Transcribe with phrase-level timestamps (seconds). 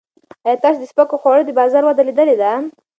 [0.45, 2.51] ایا تاسو د سپکو خوړو د بازار وده لیدلې ده؟